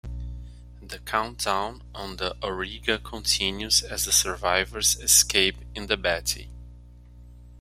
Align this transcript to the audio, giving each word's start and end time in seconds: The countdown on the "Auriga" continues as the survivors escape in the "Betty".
The 0.81 0.97
countdown 0.97 1.83
on 1.93 2.15
the 2.17 2.33
"Auriga" 2.41 2.97
continues 3.03 3.83
as 3.83 4.05
the 4.05 4.11
survivors 4.11 4.99
escape 4.99 5.57
in 5.75 5.85
the 5.85 5.95
"Betty". 5.95 6.49